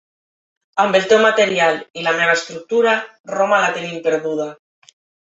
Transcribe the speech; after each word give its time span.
Amb 0.83 0.95
el 0.99 1.03
teu 1.09 1.19
material 1.25 1.77
i 1.99 2.05
la 2.07 2.13
meva 2.19 2.33
estructura, 2.37 2.93
Roma 3.33 3.59
la 3.65 3.69
tenim 3.77 4.01
perduda. 4.09 4.49